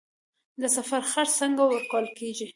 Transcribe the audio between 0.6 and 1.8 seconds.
د سفر خرڅ څنګه